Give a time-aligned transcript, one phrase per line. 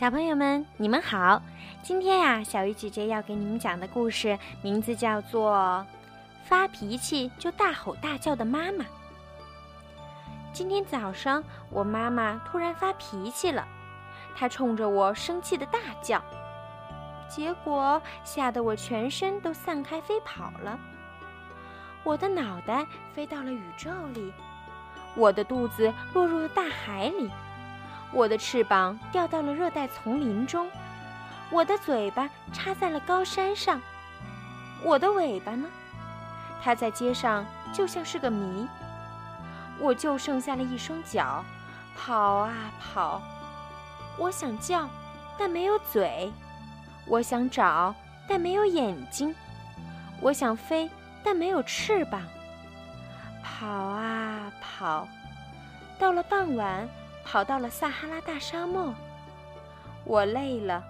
[0.00, 1.42] 小朋友们，你们好！
[1.82, 5.84] 今天呀，小鱼姐姐要给你们讲的故事名字叫做
[6.48, 8.82] 《发脾气就大吼大叫的妈妈》。
[10.54, 13.68] 今天早上，我妈妈突然发脾气了，
[14.34, 16.24] 她冲着我生气的大叫，
[17.28, 20.80] 结果吓得我全身都散开飞跑了。
[22.04, 24.32] 我的脑袋飞到了宇宙里，
[25.14, 27.30] 我的肚子落入了大海里。
[28.12, 30.68] 我的翅膀掉到了热带丛林中，
[31.50, 33.80] 我的嘴巴插在了高山上，
[34.82, 35.68] 我的尾巴呢？
[36.62, 38.66] 它在街上就像是个谜。
[39.78, 41.42] 我就剩下了一双脚，
[41.96, 43.22] 跑啊跑。
[44.18, 44.88] 我想叫，
[45.38, 46.30] 但没有嘴；
[47.06, 47.94] 我想找，
[48.28, 49.32] 但没有眼睛；
[50.20, 50.90] 我想飞，
[51.24, 52.20] 但没有翅膀。
[53.42, 55.08] 跑啊跑，
[55.98, 56.86] 到了傍晚。
[57.24, 58.94] 跑到了撒哈拉大沙漠，
[60.04, 60.82] 我累了。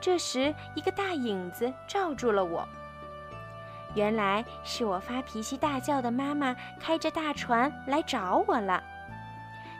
[0.00, 2.66] 这时，一个大影子罩住了我。
[3.94, 8.82] 原来是我发脾气大叫的妈妈开着大船来找我了。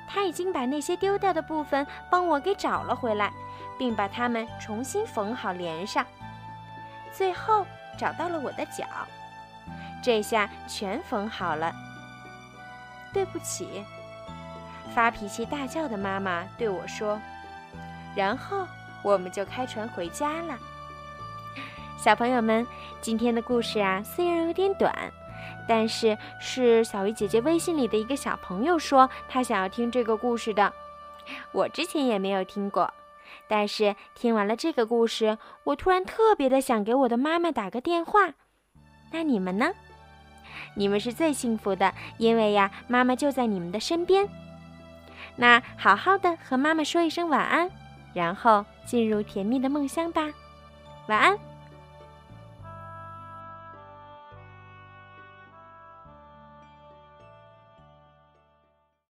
[0.08, 3.30] 她已经把那些丢掉的部分帮我给找了回来，
[3.78, 6.06] 并把它们重新缝好连上。
[7.12, 7.66] 最后
[7.98, 8.86] 找到了我的脚，
[10.02, 11.72] 这下全缝好了。
[13.12, 13.84] 对不起。
[14.94, 17.20] 发脾气大叫的妈妈对我说
[18.16, 18.66] ：“然后
[19.02, 20.58] 我们就开船回家了。”
[21.98, 22.66] 小朋友们，
[23.00, 24.94] 今天的故事啊，虽然有点短，
[25.66, 30.72] 但是是小鱼姐姐微信里的一个小朋友说他想要听这个故事的。
[31.52, 32.92] 我之前也没有听过，
[33.48, 38.34] 但是听完了这个故事，我突然特别的想给我的妈妈打个电话。
[39.10, 39.72] 那你们呢？
[40.74, 44.28] 你们是最幸福的，因为呀，妈妈就在你们的身边。
[45.36, 47.70] 那好好的和妈妈说一声晚安，
[48.14, 50.22] 然后进入甜蜜的梦乡吧，
[51.08, 51.38] 晚安。